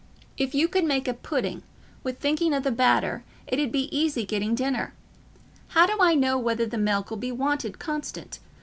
If 0.35 0.55
you 0.55 0.67
could 0.67 0.83
make 0.83 1.07
a 1.07 1.13
pudding 1.13 1.61
wi' 2.03 2.13
thinking 2.13 2.55
o' 2.55 2.59
the 2.59 2.71
batter, 2.71 3.23
it 3.45 3.59
'ud 3.59 3.71
be 3.71 3.83
easy 3.95 4.25
getting 4.25 4.55
dinner. 4.55 4.95
How 5.77 5.85
do 5.85 5.95
I 6.01 6.15
know 6.15 6.39
whether 6.39 6.65
the 6.65 6.79
milk 6.79 7.11
'ull 7.11 7.17
be 7.19 7.31
wanted 7.31 7.77
constant? 7.77 8.39